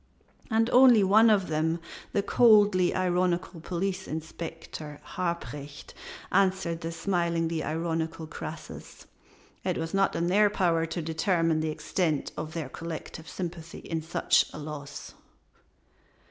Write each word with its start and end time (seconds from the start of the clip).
And 0.49 0.67
only 0.71 1.03
one 1.03 1.29
of 1.29 1.47
them, 1.47 1.79
the 2.11 2.23
coldly 2.23 2.95
ironical 2.95 3.59
Police 3.61 4.07
Inspector 4.07 4.99
Harprecht, 5.15 5.93
answered 6.31 6.81
the 6.81 6.91
smilingly 6.91 7.61
ironical 7.63 8.25
Croesus: 8.25 9.05
"It 9.63 9.77
was 9.77 9.93
not 9.93 10.15
in 10.15 10.25
their 10.25 10.49
power 10.49 10.87
to 10.87 11.03
determine 11.03 11.59
the 11.59 11.69
extent 11.69 12.31
of 12.35 12.55
their 12.55 12.67
collective 12.69 13.29
sympathy 13.29 13.77
in 13.81 14.01
such 14.01 14.47
a 14.51 14.57
loss." 14.57 15.13